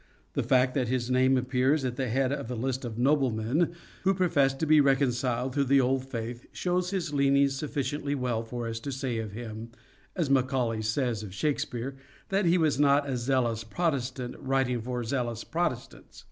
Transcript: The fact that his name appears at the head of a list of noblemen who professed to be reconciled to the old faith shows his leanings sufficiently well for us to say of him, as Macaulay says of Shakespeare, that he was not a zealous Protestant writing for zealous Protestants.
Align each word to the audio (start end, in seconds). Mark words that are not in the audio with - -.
The 0.33 0.41
fact 0.41 0.73
that 0.73 0.87
his 0.87 1.11
name 1.11 1.37
appears 1.37 1.85
at 1.85 1.95
the 1.95 2.07
head 2.09 2.31
of 2.33 2.49
a 2.49 2.55
list 2.55 2.83
of 2.83 2.97
noblemen 2.97 3.75
who 4.03 4.15
professed 4.15 4.57
to 4.61 4.65
be 4.65 4.81
reconciled 4.81 5.53
to 5.53 5.63
the 5.63 5.79
old 5.79 6.05
faith 6.09 6.47
shows 6.51 6.89
his 6.89 7.13
leanings 7.13 7.55
sufficiently 7.55 8.15
well 8.15 8.41
for 8.41 8.67
us 8.67 8.79
to 8.79 8.91
say 8.91 9.19
of 9.19 9.33
him, 9.33 9.69
as 10.15 10.27
Macaulay 10.27 10.81
says 10.81 11.21
of 11.21 11.35
Shakespeare, 11.35 11.97
that 12.29 12.45
he 12.45 12.57
was 12.57 12.79
not 12.79 13.07
a 13.07 13.15
zealous 13.15 13.63
Protestant 13.63 14.35
writing 14.39 14.81
for 14.81 15.03
zealous 15.03 15.43
Protestants. 15.43 16.19